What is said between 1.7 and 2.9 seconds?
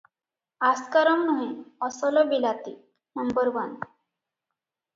ଅସଲ ବିଲାତୀ,